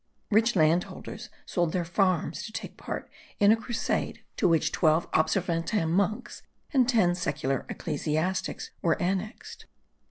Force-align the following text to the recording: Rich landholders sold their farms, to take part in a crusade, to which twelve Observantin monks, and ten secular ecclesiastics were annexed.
Rich 0.31 0.55
landholders 0.55 1.29
sold 1.45 1.73
their 1.73 1.85
farms, 1.85 2.41
to 2.47 2.51
take 2.51 2.75
part 2.75 3.07
in 3.39 3.51
a 3.51 3.55
crusade, 3.55 4.23
to 4.37 4.47
which 4.47 4.71
twelve 4.71 5.07
Observantin 5.11 5.89
monks, 5.91 6.41
and 6.73 6.89
ten 6.89 7.13
secular 7.13 7.67
ecclesiastics 7.69 8.71
were 8.81 8.99
annexed. 8.99 9.67